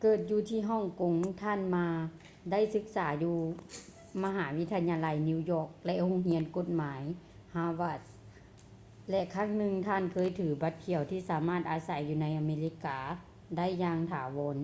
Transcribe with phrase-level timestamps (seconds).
[0.00, 1.86] ເກີດຢູ່ທີ່ຮ່ອງກົງ ທ່ານ ma
[2.50, 3.36] ໄດ້ສຶກສາຢູ່
[4.22, 7.02] ມະຫາວິທະຍາໄລ new york ແລະ ໂຮງຮຽນກົດໝາຍ
[7.54, 8.00] harvard
[9.10, 12.98] ແລະ ຄັ້ງໜຶ່ງທ່ານເຄີຍຖື ບັດຂຽວ ທີ່ສາມາດອາໄສຢູ່ໃນອາເມລິກາ
[13.56, 14.58] ໄດ້ຢ່າງຖາວອນ